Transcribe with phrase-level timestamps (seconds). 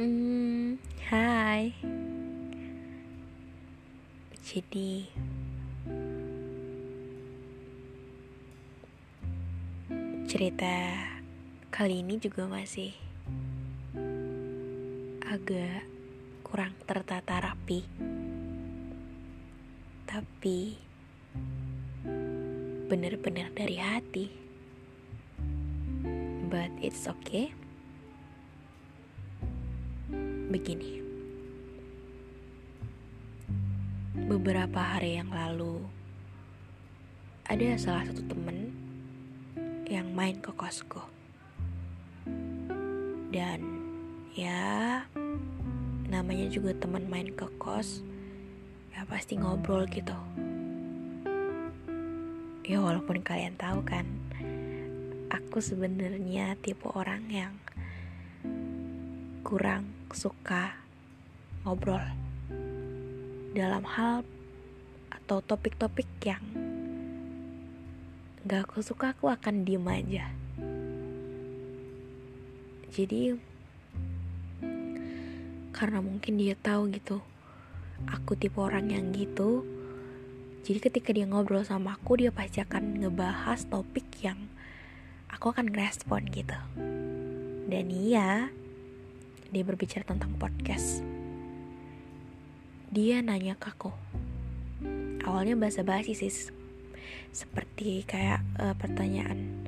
[0.00, 0.80] Hmm,
[1.12, 1.76] hai.
[4.40, 5.04] Jadi
[10.24, 10.72] cerita
[11.68, 12.96] kali ini juga masih
[15.28, 15.84] agak
[16.48, 17.84] kurang tertata rapi.
[20.08, 20.80] Tapi
[22.88, 24.32] benar-benar dari hati.
[26.48, 27.59] But it's okay
[30.50, 30.98] begini.
[34.26, 35.78] Beberapa hari yang lalu,
[37.46, 38.74] ada salah satu temen
[39.86, 40.98] yang main ke kosku.
[43.30, 43.62] Dan
[44.34, 45.06] ya,
[46.10, 48.02] namanya juga teman main ke kos,
[48.90, 50.18] ya pasti ngobrol gitu.
[52.66, 54.06] Ya walaupun kalian tahu kan,
[55.30, 57.54] aku sebenarnya tipe orang yang
[59.50, 59.82] kurang
[60.14, 60.78] suka
[61.66, 61.98] ngobrol
[63.50, 64.22] dalam hal
[65.10, 66.38] atau topik-topik yang
[68.46, 70.30] gak aku suka aku akan diem aja.
[72.94, 73.34] Jadi
[75.74, 77.18] karena mungkin dia tahu gitu
[78.06, 79.66] aku tipe orang yang gitu
[80.62, 84.46] jadi ketika dia ngobrol sama aku dia pasti akan ngebahas topik yang
[85.26, 86.54] aku akan respon gitu.
[87.66, 88.59] Dan iya
[89.50, 91.02] dia berbicara tentang podcast.
[92.90, 93.90] Dia nanya ke aku.
[95.26, 96.30] Awalnya bahasa basi sih,
[97.30, 99.66] seperti kayak uh, pertanyaan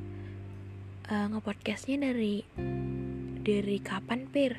[1.11, 2.43] uh, ngepodcastnya dari
[3.43, 4.55] dari kapan pir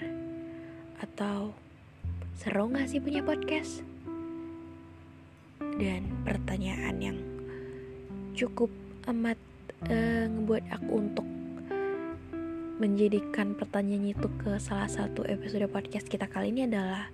[1.00, 1.52] atau
[2.36, 3.84] seru nggak sih punya podcast
[5.80, 7.18] dan pertanyaan yang
[8.38, 8.70] cukup
[9.10, 9.40] amat
[9.90, 11.28] uh, ngebuat aku untuk
[12.82, 17.06] menjadikan pertanyaan itu ke salah satu episode podcast kita kali ini adalah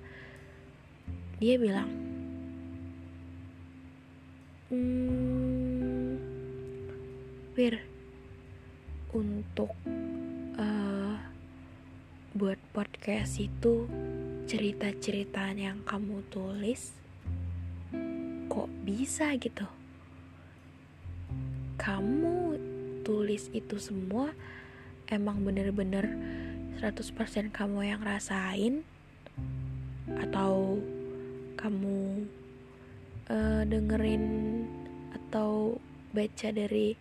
[1.40, 1.90] dia bilang
[4.72, 6.16] hmm,
[7.56, 7.75] Fir
[9.12, 9.75] untuk
[10.56, 11.16] uh,
[12.38, 13.90] buat podcast itu
[14.47, 16.96] cerita-cerita yang kamu tulis
[18.50, 19.68] kok bisa gitu?
[21.76, 22.58] Kamu
[23.03, 24.31] tulis itu semua
[25.09, 26.14] emang bener-bener
[26.80, 28.86] 100% kamu yang rasain?
[30.09, 30.81] Atau
[31.59, 32.25] kamu
[33.30, 34.25] uh, dengerin
[35.14, 35.78] atau
[36.16, 36.96] baca dari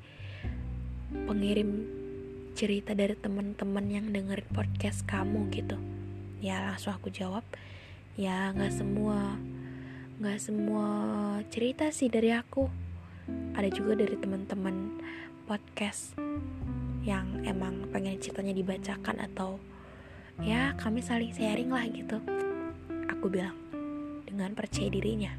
[1.09, 1.87] pengirim
[2.59, 5.79] cerita dari teman-teman yang dengerin podcast kamu gitu?
[6.43, 7.47] Ya langsung aku jawab.
[8.19, 9.39] Ya nggak semua
[10.19, 10.87] nggak semua
[11.55, 12.67] cerita sih dari aku.
[13.55, 14.99] Ada juga dari teman-teman
[15.47, 16.17] podcast
[17.07, 19.59] yang emang pengen ceritanya dibacakan atau
[20.43, 22.19] ya kami saling sharing lah gitu.
[23.11, 23.55] Aku bilang
[24.27, 25.35] dengan percaya dirinya.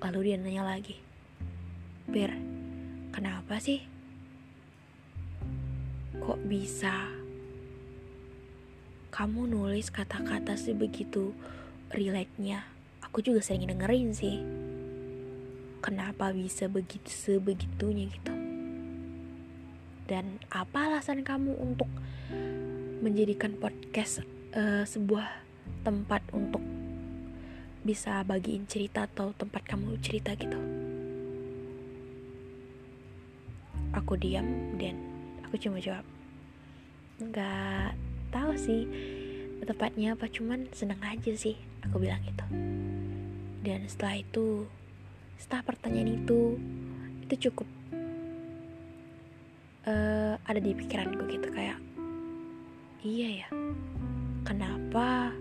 [0.00, 1.10] Lalu dia nanya lagi
[2.10, 2.34] Bir
[3.14, 3.86] kenapa sih
[6.18, 7.06] kok bisa
[9.14, 11.30] kamu nulis kata-kata sebegitu
[11.94, 12.66] relate-nya?
[13.06, 14.42] Aku juga sering dengerin sih.
[15.78, 18.39] Kenapa bisa begitu sebegitunya gitu
[20.10, 21.86] dan apa alasan kamu untuk
[22.98, 24.26] menjadikan podcast
[24.58, 25.30] uh, sebuah
[25.86, 26.58] tempat untuk
[27.86, 30.58] bisa bagiin cerita atau tempat kamu cerita gitu?
[33.94, 34.98] Aku diam dan
[35.46, 36.02] aku cuma jawab
[37.22, 37.94] nggak
[38.34, 38.90] tahu sih
[39.62, 41.54] tepatnya apa cuman seneng aja sih
[41.86, 42.44] aku bilang gitu.
[43.62, 44.66] Dan setelah itu
[45.38, 46.58] setelah pertanyaan itu
[47.22, 47.79] itu cukup
[49.86, 51.78] uh, ada di pikiranku gitu kayak
[53.00, 53.48] iya ya
[54.44, 55.32] kenapa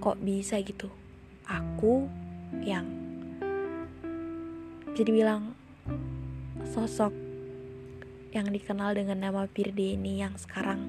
[0.00, 0.88] kok bisa gitu?
[1.44, 2.08] Aku
[2.64, 2.86] yang
[4.94, 5.52] bisa dibilang
[6.72, 7.12] sosok
[8.30, 10.86] yang dikenal dengan nama Firde ini yang sekarang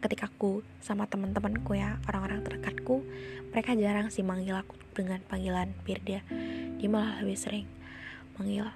[0.00, 3.04] ketika aku sama teman-temanku ya orang-orang terdekatku
[3.52, 6.24] mereka jarang sih manggil aku dengan panggilan Firda
[6.80, 7.66] dia malah lebih sering
[8.38, 8.70] manggil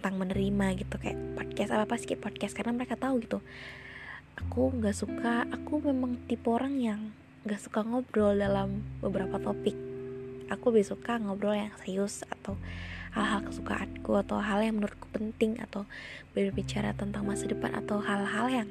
[0.00, 3.44] tentang menerima gitu kayak podcast apa apa sih podcast karena mereka tahu gitu.
[4.40, 7.12] Aku nggak suka aku memang tipe orang yang
[7.44, 9.76] nggak suka ngobrol dalam beberapa topik.
[10.48, 12.56] Aku lebih suka ngobrol yang serius atau
[13.12, 15.84] hal-hal kesukaanku atau hal yang menurutku penting atau
[16.32, 18.68] berbicara tentang masa depan atau hal-hal yang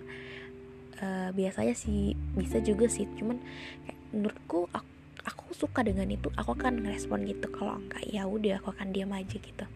[0.97, 3.05] uh, biasanya sih bisa juga sih.
[3.21, 3.37] Cuman
[3.85, 4.89] kayak menurutku aku,
[5.29, 7.45] aku suka dengan itu aku akan ngerespon gitu.
[7.53, 9.69] Kalau enggak ya udah aku akan diam aja gitu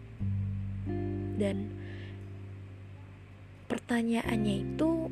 [1.34, 1.70] dan
[3.66, 5.10] pertanyaannya itu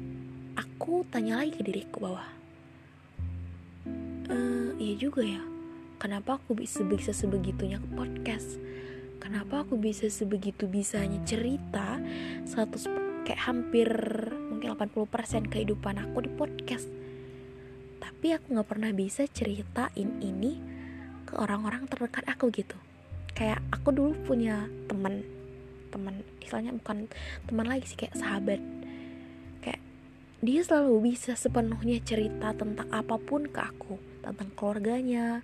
[0.54, 2.24] aku tanya lagi ke diriku bahwa
[4.30, 4.36] e,
[4.78, 5.42] iya juga ya.
[6.02, 8.58] Kenapa aku bisa bisa sebegitunya ke podcast?
[9.22, 12.02] Kenapa aku bisa sebegitu bisanya cerita
[12.42, 13.86] 100 kayak hampir
[14.50, 16.90] mungkin 80% kehidupan aku di podcast?
[18.02, 20.58] Tapi aku nggak pernah bisa ceritain ini
[21.22, 22.74] ke orang-orang terdekat aku gitu.
[23.30, 25.22] Kayak aku dulu punya teman
[25.92, 27.12] teman istilahnya bukan
[27.44, 28.60] teman lagi sih kayak sahabat.
[30.42, 33.94] Dia selalu bisa sepenuhnya cerita tentang apa pun ke aku.
[34.26, 35.38] Tentang keluarganya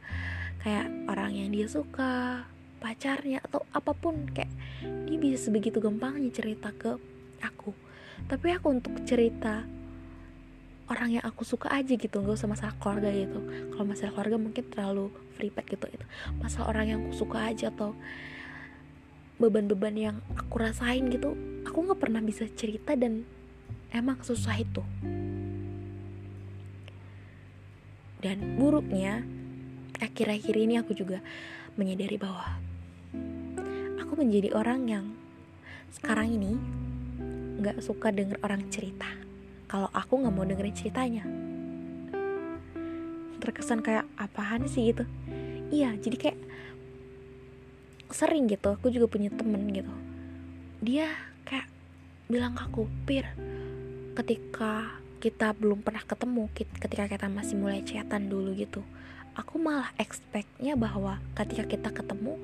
[0.58, 2.42] kayak orang yang dia suka
[2.82, 4.26] pacarnya atau apa pun.
[4.34, 4.50] Kayak
[5.06, 6.98] dia bisa sebegitu gampangnya cerita ke
[7.38, 7.70] aku.
[8.26, 9.62] Tapi aku untuk cerita
[10.90, 13.38] orang yang aku suka aja gitu gak usah masalah keluarga gitu.
[13.70, 16.06] Kalau masalah keluarga mungkin terlalu free gitu itu
[16.42, 17.94] masalah orang yang aku suka aja atau
[19.38, 21.38] beban-beban yang aku rasain gitu
[21.68, 23.22] aku nggak pernah bisa cerita dan
[23.92, 24.82] emang susah itu.
[28.18, 29.22] Dan buruknya
[30.02, 31.22] akhir-akhir ini aku juga
[31.78, 32.58] menyadari bahwa
[34.00, 35.06] aku menjadi orang yang
[35.94, 36.58] sekarang ini
[37.62, 39.06] nggak suka denger orang cerita.
[39.70, 41.24] Kalau aku nggak mau dengerin ceritanya.
[43.38, 44.90] Terkesan kayak apaan sih?
[44.90, 45.06] gitu.
[45.70, 46.37] Iya jadi kayak
[48.18, 49.94] sering gitu aku juga punya temen gitu.
[50.82, 51.06] Dia
[51.46, 51.70] kayak
[52.26, 53.30] bilang ke aku pir
[54.18, 58.82] ketika kita belum pernah ketemu ketika kita masih mulai chatan dulu gitu
[59.38, 62.34] aku malah expectnya bahwa ketika kita ketemu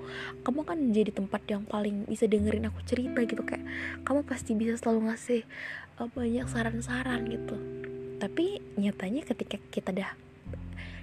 [0.47, 3.67] kamu kan menjadi tempat yang paling bisa dengerin aku cerita gitu kayak
[4.07, 5.43] kamu pasti bisa selalu ngasih
[5.99, 7.59] uh, banyak saran-saran gitu.
[8.23, 10.15] Tapi nyatanya ketika kita udah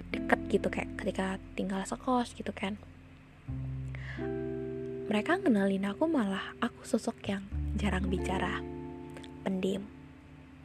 [0.08, 2.80] deket gitu kayak ketika tinggal sekos gitu kan
[5.10, 7.42] mereka kenalin aku malah aku sosok yang
[7.74, 8.62] jarang bicara
[9.42, 9.82] pendiam.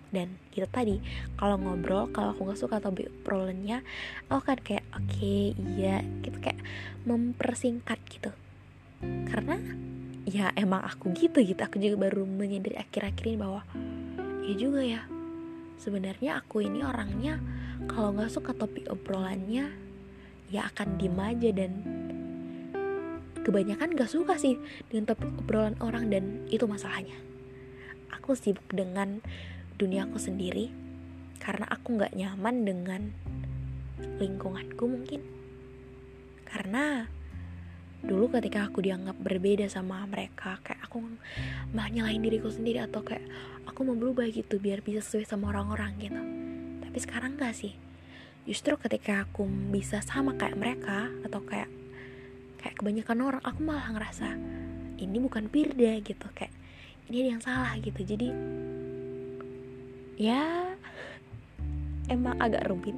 [0.07, 1.04] Dan itu tadi
[1.36, 2.95] kalau ngobrol kalau aku nggak suka atau
[3.28, 3.84] problemnya
[4.31, 6.62] aku kan kayak oke okay, iya gitu kayak
[7.04, 8.31] mempersingkat gitu.
[9.04, 9.59] Karena
[10.23, 11.59] ya emang aku gitu gitu.
[11.59, 13.62] Aku juga baru menyadari akhir-akhir ini bahwa
[14.47, 15.02] ya juga ya.
[15.78, 17.38] Sebenarnya aku ini orangnya
[17.85, 19.69] kalau nggak suka topik obrolannya
[20.47, 21.71] ya akan diem aja dan
[23.47, 24.59] kebanyakan gak suka sih
[24.92, 27.16] dengan topik obrolan orang dan itu masalahnya.
[28.11, 29.23] Aku sibuk dengan
[29.80, 30.68] dunia aku sendiri
[31.39, 33.01] karena aku nggak nyaman dengan
[34.19, 35.23] lingkunganku mungkin.
[36.44, 37.07] Karena
[38.04, 41.07] dulu ketika aku dianggap berbeda sama mereka kayak aku
[41.71, 43.23] malah nyalahin diriku sendiri atau kayak
[43.63, 46.19] aku mau berubah gitu biar bisa sesuai sama orang-orang gitu.
[46.83, 47.80] Tapi sekarang gak sih.
[48.44, 51.71] Justru ketika aku bisa sama kayak mereka atau kayak
[52.68, 54.36] kayak kebanyakan orang aku malah ngerasa
[55.00, 56.28] ini bukan Firda gitu.
[56.36, 56.52] Kayak
[57.07, 58.04] ini yang salah gitu.
[58.04, 58.28] Jadi
[60.19, 60.76] ya
[62.12, 62.92] emang agak rumit.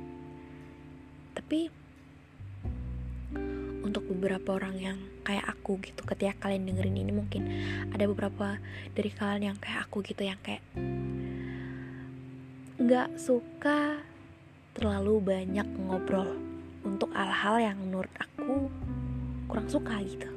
[1.37, 1.69] Tapi
[3.85, 7.41] untuk beberapa orang yang kayak aku gitu ketika kalian dengerin ini mungkin
[7.93, 8.57] ada beberapa
[8.97, 10.65] dari kalian yang kayak aku gitu yang kayak
[12.81, 14.01] nggak suka
[14.73, 16.25] terlalu banyak ngobrol
[16.81, 18.73] untuk hal-hal yang menurut aku
[19.49, 20.29] kurang suka gitu.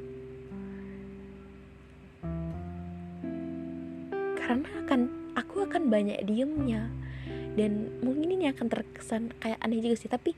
[4.41, 6.89] Karena kan aku akan banyak diemnya.
[7.53, 10.33] Dan mungkin ini akan terkesan kayak aneh juga sih tapi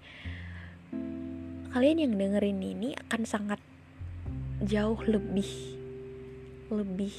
[1.72, 3.60] kalian yang dengerin ini akan sangat
[4.64, 5.76] jauh lebih
[6.72, 7.16] lebih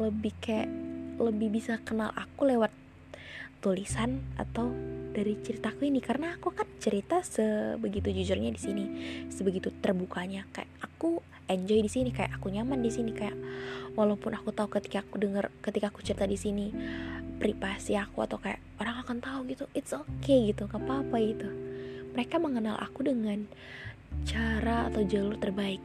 [0.00, 0.68] lebih kayak
[1.20, 2.72] lebih bisa kenal aku lewat
[3.58, 4.70] tulisan atau
[5.12, 5.98] dari ceritaku ini.
[5.98, 8.84] Karena aku kan cerita sebegitu jujurnya di sini
[9.32, 10.46] sebegitu terbukanya.
[10.54, 13.10] Kayak aku enjoy di sini kayak aku nyaman di sini.
[13.10, 13.36] Kayak
[13.98, 16.70] walaupun aku tahu ketika aku denger ketika aku cerita di sini
[17.38, 21.48] privasi aku atau kayak orang akan tahu gitu it's okay gitu gak apa-apa gitu.
[22.14, 23.46] Mereka mengenal aku dengan
[24.26, 25.82] cara atau jalur terbaik.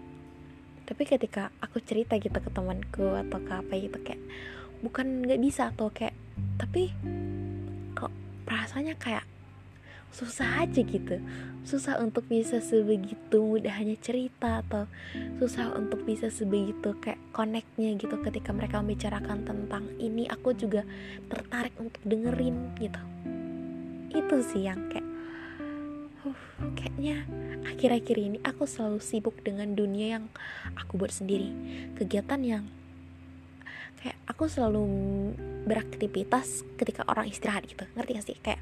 [0.84, 4.20] Tapi ketika aku cerita gitu ke temanku atau ke apa gitu kayak
[4.84, 6.12] bukan nggak bisa atau kayak
[6.60, 6.92] tapi
[8.74, 9.26] perasaannya kayak
[10.10, 11.22] susah aja gitu.
[11.62, 14.90] Susah untuk bisa sebegitu mudahnya cerita atau
[15.38, 20.82] susah untuk bisa sebegitu kayak connectnya gitu ketika mereka membicarakan tentang ini aku juga
[21.30, 23.02] tertarik untuk dengerin gitu.
[24.10, 25.06] Itu sih yang kayak
[26.26, 26.38] uh,
[26.74, 27.30] kayaknya
[27.70, 30.26] akhir-akhir ini aku selalu sibuk dengan dunia yang
[30.74, 31.54] aku buat sendiri.
[31.94, 32.66] Kegiatan yang
[34.02, 34.86] kayak aku selalu
[35.68, 37.84] beraktivitas ketika orang istirahat gitu.
[37.96, 38.38] Ngerti gak sih?
[38.40, 38.62] Kayak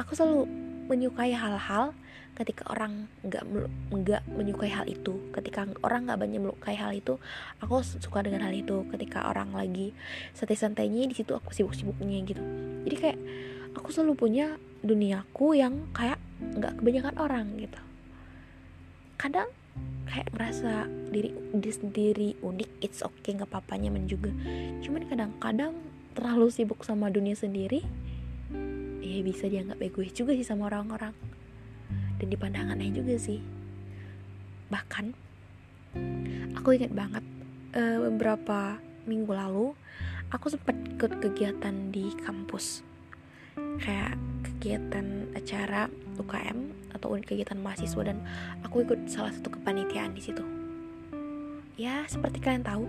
[0.00, 0.48] aku selalu
[0.90, 1.96] menyukai hal-hal
[2.34, 3.46] ketika orang nggak
[3.94, 5.30] nggak menyukai hal itu.
[5.30, 7.16] Ketika orang nggak banyak melukai hal itu
[7.62, 8.84] aku suka dengan hal itu.
[8.90, 9.94] Ketika orang lagi
[10.34, 12.42] santai-santainya di situ aku sibuk-sibuknya gitu.
[12.84, 13.18] Jadi kayak
[13.78, 17.80] aku selalu punya duniaku yang kayak nggak kebanyakan orang gitu.
[19.16, 19.48] Kadang
[20.08, 24.30] kayak merasa diri diri sendiri unik it's okay nggak apa-apa nyaman juga.
[24.84, 25.74] Cuman kadang-kadang
[26.14, 27.82] terlalu sibuk sama dunia sendiri
[29.04, 31.12] ya bisa dianggap egois juga sih sama orang-orang.
[32.18, 33.42] Dan di pandangannya juga sih.
[34.70, 35.06] Bahkan
[36.56, 37.24] aku ingat banget
[37.76, 39.76] uh, beberapa minggu lalu
[40.32, 42.82] aku sempat ikut kegiatan di kampus.
[43.78, 44.18] Kayak
[44.64, 48.24] kegiatan acara UKM atau unit kegiatan mahasiswa dan
[48.64, 50.40] aku ikut salah satu kepanitiaan di situ.
[51.76, 52.88] Ya, seperti kalian tahu,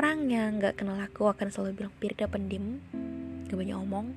[0.00, 2.80] orang yang nggak kenal aku akan selalu bilang Pirda pendim,
[3.52, 4.16] gak banyak omong.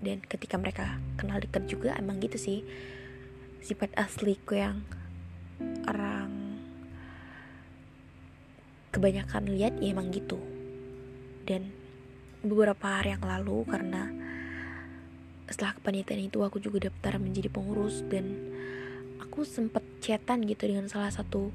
[0.00, 2.64] Dan ketika mereka kenal dekat juga emang gitu sih
[3.60, 4.80] sifat asliku yang
[5.84, 6.56] orang
[8.96, 10.40] kebanyakan lihat ya emang gitu.
[11.44, 11.68] Dan
[12.40, 14.08] beberapa hari yang lalu karena
[15.48, 18.36] setelah kepanitiaan itu aku juga daftar menjadi pengurus dan
[19.18, 21.50] aku sempet chatan gitu dengan salah satu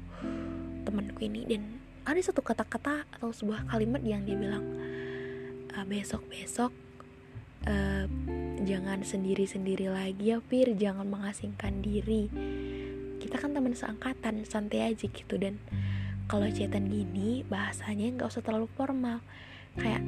[0.84, 1.62] temanku ini dan
[2.04, 4.66] ada satu kata-kata atau sebuah kalimat yang dia bilang
[5.72, 6.68] e, besok besok
[7.64, 8.04] uh,
[8.64, 10.76] jangan sendiri-sendiri lagi ya Fir.
[10.76, 12.28] Jangan mengasingkan diri.
[13.20, 15.40] Kita kan teman seangkatan santai aja gitu.
[15.40, 15.56] Dan
[16.28, 19.24] kalau chatan gini bahasanya nggak usah terlalu formal.
[19.80, 20.04] Kayak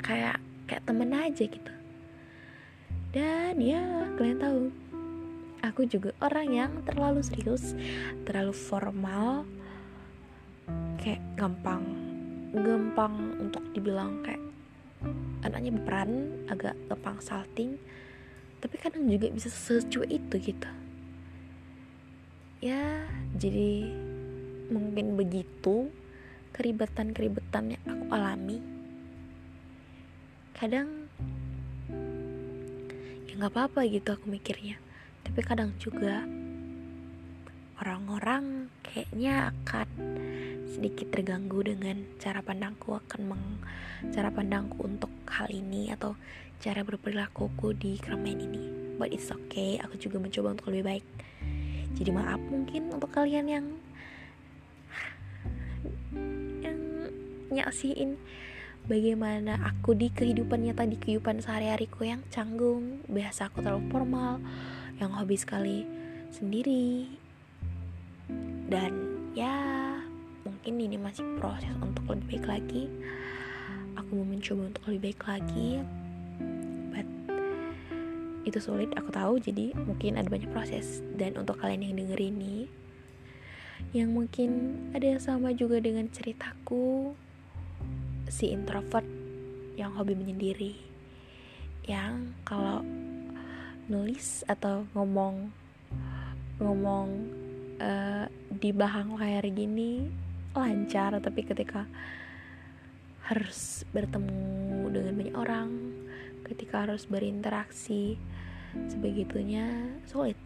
[0.00, 1.72] kayak kayak temen aja gitu
[3.12, 4.60] dan ya kalian tahu
[5.60, 7.76] aku juga orang yang terlalu serius
[8.24, 9.44] terlalu formal
[10.98, 11.84] kayak gampang
[12.52, 14.40] gampang untuk dibilang kayak
[15.44, 16.10] anaknya berperan
[16.48, 17.76] agak gampang salting
[18.62, 20.70] tapi kadang juga bisa secuek itu gitu.
[22.62, 23.90] Ya jadi
[24.70, 25.90] mungkin begitu
[26.54, 28.58] keribatan-keribetan yang aku alami
[30.54, 31.01] kadang
[33.32, 34.76] ya nggak apa-apa gitu aku mikirnya.
[35.24, 36.20] Tapi kadang juga
[37.80, 39.88] orang-orang kayaknya akan
[40.68, 43.44] sedikit terganggu dengan cara pandangku akan meng
[44.12, 46.12] cara pandangku untuk hal ini atau
[46.60, 48.68] cara berperilakuku di keramaian ini.
[49.00, 51.06] But it's okay aku juga mencoba untuk lebih baik.
[51.96, 53.66] Jadi maaf mungkin untuk kalian yang
[56.60, 56.78] yang
[57.48, 58.20] nyaksiin
[58.90, 64.42] bagaimana aku di kehidupan nyata di kehidupan sehari-hariku yang canggung biasa aku terlalu formal
[64.98, 65.86] yang hobi sekali
[66.34, 67.06] sendiri.
[68.72, 68.92] Dan
[69.36, 69.54] ya
[70.42, 72.84] mungkin ini masih proses untuk lebih baik lagi.
[73.98, 75.70] Aku mau mencoba untuk lebih baik lagi
[76.90, 77.08] but
[78.42, 79.38] itu sulit aku tahu.
[79.38, 81.04] Jadi mungkin ada banyak proses.
[81.14, 82.66] Dan untuk kalian yang denger ini
[83.90, 87.18] yang mungkin ada yang sama juga dengan ceritaku
[88.32, 89.04] si introvert
[89.76, 90.72] yang hobi menyendiri
[91.84, 92.80] yang kalau
[93.92, 95.52] nulis atau ngomong
[96.56, 97.08] ngomong
[97.76, 100.08] uh, di bahang layar gini
[100.56, 101.84] lancar tapi ketika
[103.28, 105.68] harus bertemu dengan banyak orang
[106.48, 108.16] ketika harus berinteraksi
[108.88, 110.36] sebegitunya sulit.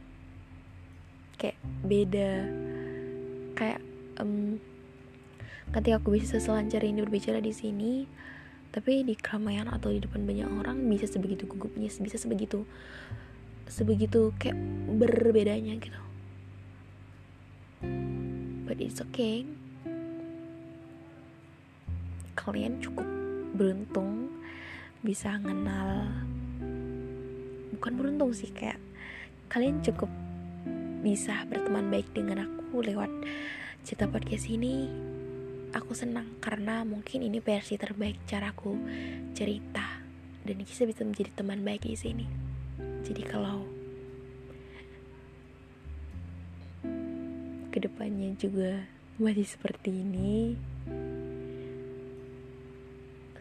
[1.37, 2.33] Kayak beda
[3.57, 3.81] kayak
[4.21, 4.61] um,
[5.75, 8.07] ketika aku bisa selancar ini berbicara di sini
[8.71, 12.69] tapi di keramaian atau di depan banyak orang bisa sebegitu gugupnya bisa sebegitu
[13.67, 14.55] sebegitu kayak
[14.95, 16.01] berbedanya gitu.
[18.67, 19.47] But it's okay.
[22.39, 23.07] Kalian cukup
[23.57, 24.31] beruntung
[25.03, 26.05] bisa kenal
[27.77, 28.77] bukan beruntung sih kayak
[29.47, 30.11] kalian cukup
[31.01, 33.09] bisa berteman baik dengan aku lewat
[33.87, 34.91] cerita podcast ini
[35.73, 38.79] aku senang karena mungkin ini versi terbaik caraku
[39.35, 40.03] cerita
[40.47, 42.27] dan bisa bisa menjadi teman baik di sini.
[43.03, 43.67] Jadi kalau
[47.75, 48.87] ke depannya juga
[49.19, 50.55] masih seperti ini,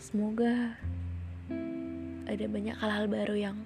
[0.01, 0.75] semoga
[2.25, 3.57] ada banyak hal-hal baru yang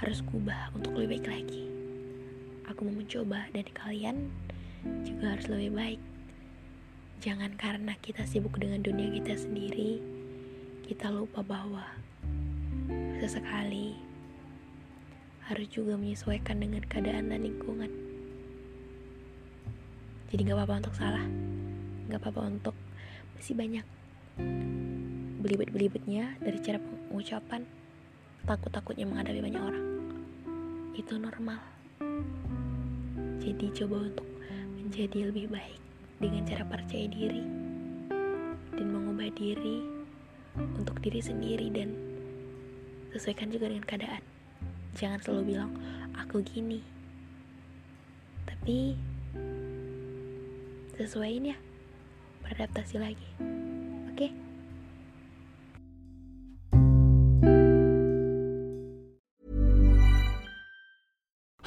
[0.00, 1.64] harus kubah untuk lebih baik lagi.
[2.72, 4.16] Aku mau mencoba dan kalian
[5.04, 6.00] juga harus lebih baik.
[7.20, 10.00] Jangan karena kita sibuk dengan dunia kita sendiri,
[10.88, 11.84] kita lupa bahwa
[13.20, 13.92] sesekali
[15.44, 17.92] harus juga menyesuaikan dengan keadaan dan lingkungan.
[20.32, 21.28] Jadi gak apa-apa untuk salah,
[22.08, 22.72] gak apa-apa untuk
[23.36, 23.84] masih banyak
[25.44, 27.68] belibet-belibetnya dari cara pengucapan,
[28.48, 29.86] takut-takutnya menghadapi banyak orang.
[30.96, 31.60] Itu normal.
[33.44, 34.24] Jadi coba untuk
[34.80, 35.89] menjadi lebih baik
[36.20, 37.40] dengan cara percaya diri
[38.76, 39.80] dan mengubah diri
[40.76, 41.96] untuk diri sendiri dan
[43.16, 44.22] sesuaikan juga dengan keadaan.
[45.00, 45.72] Jangan selalu bilang
[46.12, 46.84] aku gini.
[48.44, 48.94] Tapi
[51.00, 51.58] sesuaiin ya.
[52.44, 53.28] Beradaptasi lagi.